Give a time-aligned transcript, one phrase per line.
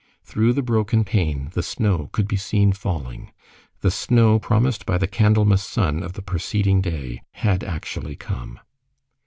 [0.23, 3.31] Through the broken pane the snow could be seen falling.
[3.81, 8.59] The snow promised by the Candlemas sun of the preceding day had actually come.